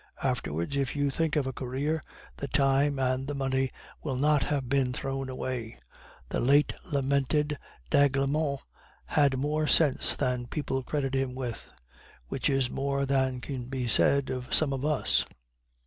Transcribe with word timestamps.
Afterwards, 0.23 0.75
if 0.77 0.95
you 0.95 1.11
think 1.11 1.35
of 1.35 1.45
a 1.45 1.53
career, 1.53 2.01
the 2.37 2.47
time 2.47 2.97
and 2.97 3.27
the 3.27 3.35
money 3.35 3.69
will 4.01 4.15
not 4.15 4.45
have 4.45 4.67
been 4.67 4.93
thrown 4.93 5.29
away.' 5.29 5.77
The 6.29 6.39
late 6.39 6.73
lamented 6.91 7.59
d'Aiglemont 7.91 8.61
had 9.05 9.37
more 9.37 9.67
sense 9.67 10.15
than 10.15 10.47
people 10.47 10.81
credited 10.81 11.21
him 11.21 11.35
with, 11.35 11.71
which 12.29 12.49
is 12.49 12.67
more 12.67 13.05
than 13.05 13.41
can 13.41 13.65
be 13.65 13.87
said 13.87 14.31
of 14.31 14.51
some 14.55 14.73
of 14.73 14.83
us." 14.83 15.23